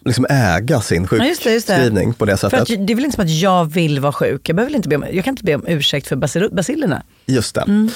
Liksom 0.05 0.27
äga 0.31 0.81
sin 0.81 1.03
Ja, 1.03 1.09
sjukskrivning 1.09 2.15
på 2.15 2.25
det 2.25 2.37
För 2.37 2.51
sättet. 2.51 2.61
att, 2.63 2.87
det 2.87 2.93
är 2.93 2.95
väl 2.95 3.05
inte 3.05 3.15
som 3.17 3.25
att 3.25 3.31
jag 3.31 3.65
vill 3.65 4.01
vara 4.01 4.13
sjuk. 4.13 4.49
Jag, 4.49 4.57
behöver 4.57 4.77
inte 4.77 4.89
be 4.89 4.97
om, 4.97 5.05
jag 5.13 5.25
kan 5.25 5.33
inte 5.33 5.45
be 5.45 5.55
om 5.55 5.67
ursäkt 5.67 6.07
för 6.07 6.17
basil, 6.17 6.49
basillerna. 6.53 7.03
Just 7.27 7.55
det. 7.55 7.61
Mm. 7.61 7.91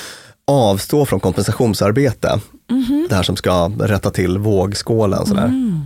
Avstå 0.44 1.06
från 1.06 1.20
kompensationsarbete. 1.20 2.40
Mhm. 2.70 3.06
Det 3.08 3.14
här 3.14 3.22
som 3.22 3.36
ska 3.36 3.68
rätta 3.68 4.10
till 4.10 4.38
vågskålen. 4.38 5.26
Sådär. 5.26 5.44
Mm. 5.44 5.80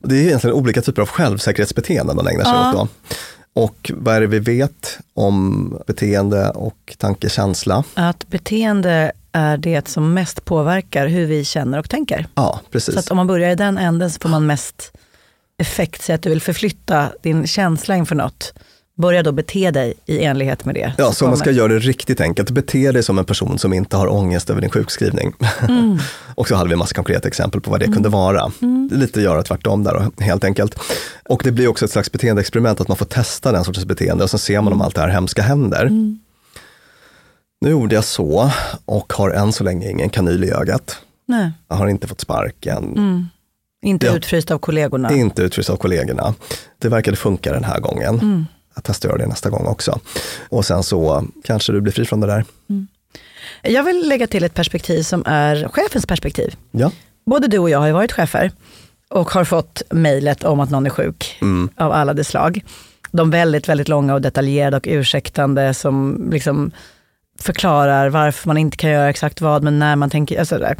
Det 0.00 0.14
är 0.14 0.26
egentligen 0.26 0.56
olika 0.56 0.82
typer 0.82 1.02
av 1.02 1.08
självsäkerhetsbeteenden 1.08 2.16
man 2.16 2.26
ägnar 2.26 2.44
sig 2.44 2.52
Ja. 2.52 2.68
åt 2.70 2.74
då. 2.76 2.88
Och 3.54 3.90
vad 3.94 4.14
är 4.14 4.20
det 4.20 4.26
vi 4.26 4.38
vet 4.38 4.98
om 5.14 5.68
beteende 5.86 6.50
och 6.50 6.94
tankekänsla? 6.98 7.84
Att 7.94 8.28
beteende 8.28 9.12
är 9.32 9.56
det 9.56 9.88
som 9.88 10.14
mest 10.14 10.44
påverkar 10.44 11.06
hur 11.06 11.26
vi 11.26 11.44
känner 11.44 11.78
och 11.78 11.90
tänker. 11.90 12.26
Ja, 12.34 12.60
precis. 12.70 12.94
Så 12.94 13.00
att 13.00 13.10
om 13.10 13.16
man 13.16 13.26
börjar 13.26 13.50
i 13.50 13.54
den 13.54 13.78
änden 13.78 14.10
så 14.10 14.18
får 14.20 14.28
man 14.28 14.46
mest 14.46 14.92
effekt. 15.58 16.02
Säg 16.02 16.14
att 16.14 16.22
du 16.22 16.28
vill 16.28 16.40
förflytta 16.40 17.12
din 17.22 17.46
känsla 17.46 17.96
inför 17.96 18.14
något. 18.14 18.54
Börja 18.94 19.22
då 19.22 19.32
bete 19.32 19.70
dig 19.70 19.94
i 20.06 20.24
enlighet 20.24 20.64
med 20.64 20.74
det. 20.74 20.92
Ja, 20.98 21.12
så 21.12 21.24
om 21.24 21.30
man 21.30 21.38
ska 21.38 21.50
göra 21.50 21.72
det 21.72 21.78
riktigt 21.78 22.20
enkelt, 22.20 22.50
bete 22.50 22.92
dig 22.92 23.02
som 23.02 23.18
en 23.18 23.24
person 23.24 23.58
som 23.58 23.72
inte 23.72 23.96
har 23.96 24.12
ångest 24.12 24.50
över 24.50 24.60
din 24.60 24.70
sjukskrivning. 24.70 25.32
Mm. 25.68 25.98
och 26.34 26.48
så 26.48 26.54
hade 26.54 26.68
vi 26.68 26.72
en 26.72 26.78
massa 26.78 26.94
konkreta 26.94 27.28
exempel 27.28 27.60
på 27.60 27.70
vad 27.70 27.80
det 27.80 27.86
kunde 27.86 28.08
vara. 28.08 28.40
Är 28.40 28.96
lite 28.96 29.20
göra 29.20 29.42
tvärtom 29.42 29.84
där 29.84 29.94
då, 29.94 30.24
helt 30.24 30.44
enkelt. 30.44 30.78
Och 31.28 31.40
det 31.44 31.52
blir 31.52 31.68
också 31.68 31.84
ett 31.84 31.90
slags 31.90 32.12
beteendeexperiment, 32.12 32.80
att 32.80 32.88
man 32.88 32.96
får 32.96 33.06
testa 33.06 33.52
den 33.52 33.64
sortens 33.64 33.86
beteende 33.86 34.24
och 34.24 34.30
sen 34.30 34.38
ser 34.38 34.60
man 34.60 34.72
om 34.72 34.80
allt 34.80 34.94
det 34.94 35.00
här 35.00 35.08
hemska 35.08 35.42
händer. 35.42 35.82
Mm. 35.82 36.18
Nu 37.62 37.70
gjorde 37.70 37.94
jag 37.94 38.04
så 38.04 38.50
och 38.84 39.12
har 39.12 39.30
än 39.30 39.52
så 39.52 39.64
länge 39.64 39.90
ingen 39.90 40.08
kanyl 40.10 40.44
i 40.44 40.50
ögat. 40.50 40.98
Nej, 41.26 41.52
Jag 41.68 41.76
har 41.76 41.86
inte 41.88 42.06
fått 42.08 42.20
sparken, 42.20 42.98
inte 43.84 44.06
Ja. 44.06 44.16
utfryst 44.16 44.50
av 44.50 44.58
kollegorna. 44.58 45.12
inte 45.12 45.42
utfryst 45.42 45.70
av 45.70 45.76
kollegorna. 45.76 46.34
Det 46.78 46.88
verkade 46.88 47.16
funka 47.16 47.52
den 47.52 47.64
här 47.64 47.80
gången. 47.80 48.14
Mm. 48.20 48.46
Jag 48.74 48.84
testar 48.84 49.08
att 49.08 49.12
göra 49.12 49.22
det 49.22 49.28
nästa 49.28 49.50
gång 49.50 49.66
också. 49.66 50.00
Och 50.48 50.64
sen 50.64 50.82
så 50.82 51.24
kanske 51.44 51.72
du 51.72 51.80
blir 51.80 51.92
fri 51.92 52.04
från 52.04 52.20
det 52.20 52.26
där. 52.26 52.44
Jag 53.62 53.82
vill 53.84 54.08
lägga 54.08 54.26
till 54.26 54.44
ett 54.44 54.54
perspektiv 54.54 55.02
som 55.02 55.22
är 55.26 55.68
chefens 55.68 56.06
perspektiv. 56.06 56.56
Ja. 56.70 56.90
Både 57.26 57.48
du 57.48 57.58
och 57.58 57.70
jag 57.70 57.78
har 57.78 57.86
ju 57.86 57.92
varit 57.92 58.12
chefer 58.12 58.52
och 59.10 59.30
har 59.30 59.44
fått 59.44 59.82
mejlet 59.90 60.44
om 60.44 60.60
att 60.60 60.70
någon 60.70 60.86
är 60.86 60.90
sjuk 60.90 61.38
Mm. 61.40 61.68
av 61.76 61.92
alla 61.92 62.14
de 62.14 62.24
slag. 62.24 62.64
De 63.10 63.30
väldigt, 63.30 63.68
väldigt 63.68 63.88
långa 63.88 64.14
och 64.14 64.22
detaljerade 64.22 64.76
och 64.76 64.86
ursäktande 64.86 65.74
som 65.74 66.28
liksom 66.32 66.70
förklarar 67.42 68.08
varför 68.08 68.48
man 68.48 68.56
inte 68.56 68.76
kan 68.76 68.90
göra 68.90 69.10
exakt 69.10 69.40
vad, 69.40 69.62
men 69.62 69.78
när 69.78 69.96
man 69.96 70.10
tänker. 70.10 70.38
Alltså 70.38 70.58
där. 70.58 70.76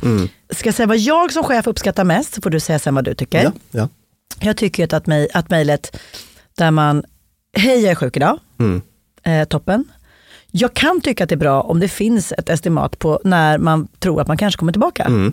Ska 0.54 0.68
jag 0.68 0.74
säga 0.74 0.86
vad 0.86 0.98
jag 0.98 1.32
som 1.32 1.44
chef 1.44 1.66
uppskattar 1.66 2.04
mest, 2.04 2.34
så 2.34 2.42
får 2.42 2.50
du 2.50 2.60
säga 2.60 2.78
sen 2.78 2.94
vad 2.94 3.04
du 3.04 3.14
tycker. 3.14 3.42
Ja, 3.44 3.52
ja. 3.70 3.88
Jag 4.40 4.56
tycker 4.56 4.94
att, 4.94 5.06
mej- 5.06 5.28
att 5.34 5.50
mejlet 5.50 6.00
där 6.58 6.70
man, 6.70 7.04
hej 7.56 7.80
jag 7.82 7.90
är 7.90 7.94
sjuk 7.94 8.16
idag, 8.16 8.38
Mm. 8.60 8.82
eh, 9.22 9.44
toppen. 9.48 9.84
Jag 10.50 10.74
kan 10.74 11.00
tycka 11.00 11.24
att 11.24 11.28
det 11.30 11.34
är 11.34 11.36
bra 11.36 11.60
om 11.60 11.80
det 11.80 11.88
finns 11.88 12.32
ett 12.32 12.48
estimat 12.48 12.98
på 12.98 13.20
när 13.24 13.58
man 13.58 13.88
tror 13.98 14.20
att 14.20 14.28
man 14.28 14.36
kanske 14.36 14.58
kommer 14.58 14.72
tillbaka. 14.72 15.04
Mm. 15.04 15.32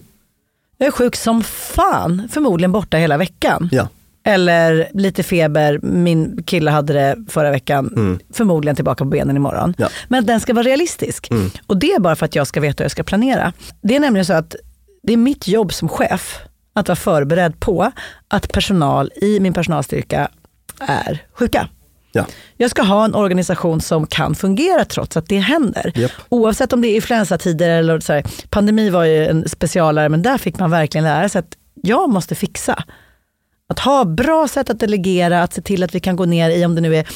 Jag 0.78 0.88
är 0.88 0.92
sjuk 0.92 1.16
som 1.16 1.44
fan, 1.44 2.28
förmodligen 2.32 2.72
borta 2.72 2.98
hela 2.98 3.18
veckan. 3.18 3.70
Ja. 3.72 3.88
Eller 4.24 4.90
lite 4.94 5.24
feber, 5.24 5.80
min 5.84 6.44
kille 6.44 6.72
hade 6.72 6.94
det 6.94 7.18
förra 7.30 7.52
veckan, 7.52 8.20
förmodligen 8.34 8.76
tillbaka 8.76 9.04
på 9.04 9.10
benen 9.10 9.36
imorgon. 9.36 9.74
Ja. 9.78 9.90
Men 10.08 10.26
den 10.26 10.40
ska 10.40 10.54
vara 10.54 10.64
realistisk. 10.64 11.30
Och 11.68 11.78
det 11.78 11.92
är 11.92 12.00
bara 12.00 12.16
för 12.16 12.26
att 12.26 12.36
jag 12.36 12.48
ska 12.48 12.60
veta 12.60 12.82
hur 12.82 12.86
jag 12.86 12.92
ska 12.92 13.04
planera. 13.04 13.54
Det 13.82 13.96
är 13.96 14.00
nämligen 14.00 14.26
så 14.26 14.34
att 14.34 14.56
det 15.04 15.14
är 15.14 15.18
mitt 15.18 15.48
jobb 15.48 15.74
som 15.74 15.90
chef 15.90 16.40
att 16.74 16.88
vara 16.88 16.96
förberedd 16.96 17.60
på 17.60 17.92
att 18.28 18.52
personal 18.52 19.12
i 19.16 19.40
min 19.40 19.54
personalstyrka 19.54 20.30
är 20.80 21.24
sjuka. 21.34 21.68
Ja. 22.12 22.26
Jag 22.58 22.72
ska 22.72 22.82
ha 22.82 23.06
en 23.06 23.16
organisation 23.16 23.82
som 23.82 24.08
kan 24.08 24.36
fungera 24.36 24.86
trots 24.86 25.18
att 25.18 25.28
det 25.28 25.40
händer. 25.40 25.92
Japp. 25.96 26.12
Oavsett 26.30 26.74
om 26.74 26.82
det 26.82 26.88
är 26.88 26.96
influensatider 26.96 27.70
eller 27.70 28.00
så 28.00 28.14
här, 28.14 28.24
pandemi 28.50 28.90
var 28.90 29.04
ju 29.04 29.28
en 29.28 29.50
specialare 29.50 30.10
men 30.10 30.22
där 30.22 30.38
fick 30.38 30.60
man 30.60 30.72
verkligen 30.72 31.04
lära 31.04 31.30
sig 31.30 31.40
att 31.40 31.58
jag 31.84 32.10
måste 32.10 32.36
fixa. 32.36 32.84
Att 33.74 33.80
ha 33.80 34.06
bra 34.06 34.48
sätt 34.48 34.70
att 34.70 34.80
delegera, 34.80 35.44
att 35.44 35.54
se 35.54 35.62
till 35.62 35.84
att 35.84 35.96
vi 35.96 36.00
kan 36.00 36.16
gå 36.16 36.26
ner 36.26 36.50
i 36.50 36.66
om 36.66 36.76
det 36.76 36.82
nu 36.82 36.96
är 36.96 37.08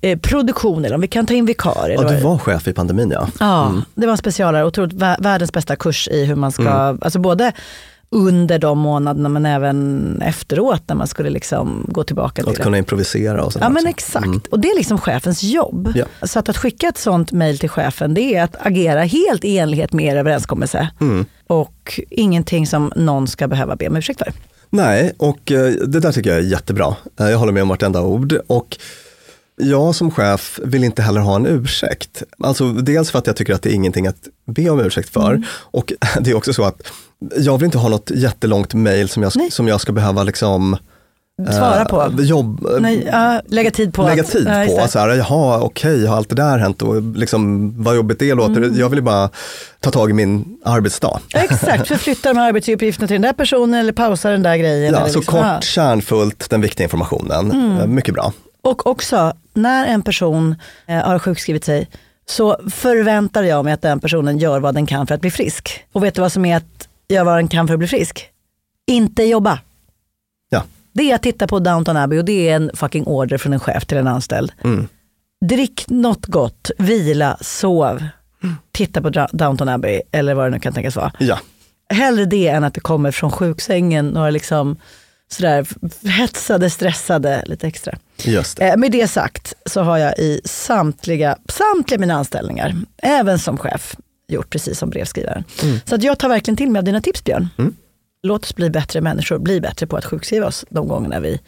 eh, 0.00 0.18
produktion 0.18 0.84
eller 0.84 0.94
om 0.94 1.00
vi 1.00 1.08
kan 1.08 1.26
ta 1.26 1.34
in 1.34 1.46
vikarier. 1.46 2.02
ja, 2.02 2.08
du 2.08 2.20
var 2.20 2.38
chef 2.38 2.68
i 2.68 2.72
pandemin 2.72 3.10
ja. 3.10 3.28
Ja, 3.40 3.74
det 3.94 4.06
var 4.06 4.12
en 4.12 4.18
specialare. 4.18 4.64
Otroligt 4.64 4.92
vä- 4.94 5.22
världens 5.22 5.52
bästa 5.52 5.76
kurs 5.76 6.08
i 6.08 6.24
hur 6.24 6.34
man 6.34 6.52
ska, 6.52 6.68
alltså 7.00 7.18
både 7.18 7.52
under 8.10 8.58
de 8.58 8.78
månaderna 8.78 9.28
men 9.28 9.46
även 9.46 10.22
efteråt 10.22 10.82
när 10.88 10.96
man 10.96 11.06
skulle 11.06 11.30
liksom 11.30 11.86
gå 11.88 12.04
tillbaka 12.04 12.42
till 12.42 12.50
Att 12.50 12.56
det. 12.56 12.62
kunna 12.62 12.78
improvisera 12.78 13.44
och 13.44 13.52
sådär 13.52 13.66
Ja 13.66 13.68
men 13.70 13.76
också. 13.76 13.88
exakt, 13.88 14.46
och 14.46 14.60
det 14.60 14.68
är 14.68 14.76
liksom 14.76 14.98
chefens 14.98 15.42
jobb. 15.42 15.92
Ja. 15.94 16.04
Så 16.26 16.38
att, 16.38 16.48
att 16.48 16.56
skicka 16.56 16.88
ett 16.88 16.98
sånt 16.98 17.32
mejl 17.32 17.58
till 17.58 17.68
chefen 17.70 18.14
det 18.14 18.34
är 18.34 18.42
att 18.42 18.56
agera 18.66 19.00
helt 19.02 19.44
i 19.44 19.58
enlighet 19.58 19.92
med 19.92 20.04
er 20.14 20.16
överenskommelse. 20.16 20.88
Och 21.46 22.00
ingenting 22.10 22.66
som 22.66 22.92
någon 22.96 23.26
ska 23.28 23.48
behöva 23.48 23.76
be 23.76 23.88
om 23.88 23.96
ursäkt 23.96 24.18
för. 24.18 24.32
Nej, 24.70 25.12
och 25.16 25.52
eh, 25.52 25.72
det 25.72 26.00
där 26.00 26.12
tycker 26.12 26.30
jag 26.30 26.38
är 26.38 26.42
jättebra. 26.42 26.96
Eh, 27.20 27.30
Jag 27.30 27.38
håller 27.38 27.52
med 27.52 27.62
om 27.62 27.68
vartenda 27.68 28.00
ord. 28.02 28.38
Och 28.46 28.78
jag 29.56 29.94
som 29.94 30.10
chef 30.10 30.60
vill 30.64 30.84
inte 30.84 31.02
heller 31.02 31.20
ha 31.20 31.36
en 31.36 31.46
ursäkt. 31.46 32.22
Alltså 32.38 32.72
dels 32.72 33.10
för 33.10 33.18
att 33.18 33.26
jag 33.26 33.36
tycker 33.36 33.54
att 33.54 33.62
det 33.62 33.70
är 33.70 33.74
ingenting 33.74 34.06
att 34.06 34.28
be 34.46 34.70
om 34.70 34.80
ursäkt 34.80 35.08
för. 35.08 35.30
Mm. 35.30 35.44
Och 35.52 35.92
det 36.20 36.30
är 36.30 36.34
också 36.34 36.52
så 36.52 36.64
att 36.64 36.82
jag 37.36 37.58
vill 37.58 37.64
inte 37.64 37.78
ha 37.78 37.88
något 37.88 38.10
jättelångt 38.14 38.74
mejl 38.74 39.08
som, 39.08 39.22
jag- 39.22 39.32
Nej. 39.36 39.50
som 39.50 39.68
jag 39.68 39.80
ska 39.80 39.92
behöva 39.92 40.22
liksom 40.22 40.76
Svara 41.44 41.80
eh, 41.80 41.86
på. 41.86 42.22
Jobb, 42.22 42.66
Nej, 42.80 43.08
ja, 43.12 43.40
lägga 43.46 43.70
tid 43.70 43.94
på. 43.94 44.02
lägga 44.02 44.22
att- 44.22 44.30
tid 44.30 44.46
ja, 44.48 44.62
just 44.64 44.76
på. 44.76 44.82
det. 44.82 44.88
Så 44.88 44.98
här, 44.98 45.08
jaha, 45.08 45.60
okej, 45.60 46.06
har 46.06 46.16
allt 46.16 46.28
det 46.28 46.34
där 46.34 46.58
hänt 46.58 46.82
och 46.82 47.02
liksom, 47.02 47.72
vad 47.82 47.96
jobbigt 47.96 48.18
det 48.18 48.34
låter. 48.34 48.56
Mm. 48.56 48.78
Jag 48.78 48.88
vill 48.88 48.98
ju 48.98 49.02
bara 49.02 49.30
ta 49.80 49.90
tag 49.90 50.10
i 50.10 50.12
min 50.12 50.58
arbetsdag. 50.64 51.20
Exakt, 51.34 51.88
förflytta 51.88 52.28
de 52.32 52.38
här 52.38 52.48
arbetsuppgifterna 52.48 53.06
till 53.06 53.14
den 53.14 53.22
där 53.22 53.32
personen 53.32 53.80
eller 53.80 53.92
pausa 53.92 54.30
den 54.30 54.42
där 54.42 54.56
grejen. 54.56 54.94
Ja, 54.94 55.00
så 55.00 55.04
liksom, 55.04 55.22
kort, 55.22 55.40
ja. 55.42 55.60
kärnfullt, 55.60 56.50
den 56.50 56.60
viktiga 56.60 56.84
informationen. 56.84 57.50
Mm. 57.50 57.76
Eh, 57.80 57.86
Mycket 57.86 58.14
bra. 58.14 58.32
Och 58.62 58.86
också, 58.86 59.32
när 59.54 59.86
en 59.86 60.02
person 60.02 60.54
eh, 60.86 60.96
har 60.96 61.18
sjukskrivit 61.18 61.64
sig 61.64 61.88
så 62.28 62.56
förväntar 62.70 63.42
jag 63.42 63.64
mig 63.64 63.72
att 63.74 63.82
den 63.82 64.00
personen 64.00 64.38
gör 64.38 64.60
vad 64.60 64.74
den 64.74 64.86
kan 64.86 65.06
för 65.06 65.14
att 65.14 65.20
bli 65.20 65.30
frisk. 65.30 65.84
Och 65.92 66.04
vet 66.04 66.14
du 66.14 66.20
vad 66.20 66.32
som 66.32 66.44
är 66.44 66.56
att 66.56 66.88
göra 67.08 67.24
vad 67.24 67.36
den 67.36 67.48
kan 67.48 67.66
för 67.66 67.74
att 67.74 67.78
bli 67.78 67.88
frisk? 67.88 68.28
Inte 68.86 69.22
jobba. 69.22 69.58
Det 70.96 71.10
är 71.10 71.14
att 71.14 71.22
titta 71.22 71.46
på 71.46 71.58
Downton 71.58 71.96
Abbey 71.96 72.18
och 72.18 72.24
det 72.24 72.48
är 72.48 72.56
en 72.56 72.70
fucking 72.74 73.04
order 73.06 73.38
från 73.38 73.52
en 73.52 73.60
chef 73.60 73.86
till 73.86 73.98
en 73.98 74.06
anställd. 74.06 74.52
Mm. 74.64 74.88
Drick 75.44 75.84
något 75.88 76.26
gott, 76.26 76.70
vila, 76.78 77.36
sov. 77.40 78.04
Titta 78.72 79.02
på 79.02 79.10
Downton 79.32 79.68
Abbey 79.68 80.00
eller 80.12 80.34
vad 80.34 80.46
det 80.46 80.50
nu 80.50 80.58
kan 80.60 80.72
tänkas 80.72 80.96
vara. 80.96 81.12
Ja, 81.18 81.38
Hellre 81.88 82.24
det 82.24 82.48
än 82.48 82.64
att 82.64 82.74
det 82.74 82.80
kommer 82.80 83.10
från 83.10 83.30
sjuksängen 83.30 84.08
några 84.08 84.30
liksom 84.30 84.76
sådär 85.28 85.66
hetsade, 86.08 86.70
stressade 86.70 87.44
lite 87.46 87.66
extra. 87.66 87.98
just 88.24 88.56
det. 88.56 88.68
Eh, 88.68 88.76
med 88.76 88.92
det 88.92 89.08
sagt 89.08 89.54
så 89.66 89.80
har 89.80 89.98
jag 89.98 90.18
i 90.18 90.40
samtliga, 90.44 91.38
samtliga 91.48 92.00
mina 92.00 92.14
anställningar, 92.14 92.74
även 93.02 93.38
som 93.38 93.58
chef, 93.58 93.96
gjort 94.28 94.50
precis 94.50 94.78
som 94.78 94.90
brevskrivaren. 94.90 95.44
Så 95.84 95.94
att 95.94 96.02
jag 96.02 96.18
tar 96.18 96.28
verkligen 96.28 96.56
till 96.56 96.70
mig 96.70 96.78
av 96.78 96.84
dina 96.84 97.00
tips 97.00 97.24
Björn. 97.24 97.48
Mm. 97.58 97.74
Låt 98.22 98.44
oss 98.44 98.54
bli 98.54 98.70
bättre 98.70 99.00
människor, 99.00 99.38
bli 99.38 99.60
bättre 99.60 99.86
på 99.86 99.96
att 99.96 100.04
sjukskriva 100.04 100.46
oss 100.46 100.64
de 100.70 100.88
gångerna 100.88 101.20
vi 101.20 101.40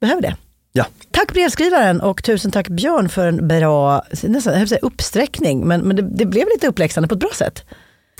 behöver 0.00 0.22
det. 0.22 0.36
Ja, 0.72 0.86
Tack 1.10 1.32
brevskrivaren 1.32 2.00
och 2.00 2.24
tusen 2.24 2.50
tack 2.50 2.68
Björn 2.68 3.08
för 3.08 3.26
en 3.26 3.48
bra 3.48 4.04
nästan, 4.22 4.58
jag 4.58 4.68
säga 4.68 4.78
uppsträckning, 4.82 5.66
men, 5.66 5.80
men 5.80 5.96
det, 5.96 6.02
det 6.02 6.26
blev 6.26 6.46
lite 6.54 6.66
uppläxande 6.68 7.08
på 7.08 7.14
ett 7.14 7.20
bra 7.20 7.30
sätt. 7.34 7.64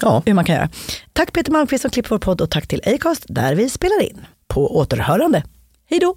ja. 0.00 0.22
Hur 0.26 0.34
man 0.34 0.44
kan 0.44 0.54
göra. 0.54 0.68
Tack 1.12 1.32
Peter 1.32 1.52
Malmqvist 1.52 1.82
som 1.82 1.90
klipper 1.90 2.10
vår 2.10 2.18
podd 2.18 2.40
och 2.40 2.50
tack 2.50 2.66
till 2.66 2.82
Acast 2.86 3.24
där 3.28 3.54
vi 3.54 3.70
spelar 3.70 4.02
in. 4.02 4.20
På 4.48 4.76
återhörande. 4.76 5.42
Hej 5.90 6.00
då! 6.00 6.16